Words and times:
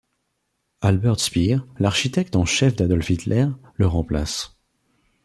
Albert 0.81 1.19
Speer, 1.21 1.57
l'architecte 1.77 2.35
en 2.35 2.43
chef 2.43 2.75
d'Adolf 2.75 3.07
Hitler, 3.11 3.45
le 3.75 3.85
remplace. 3.85 4.57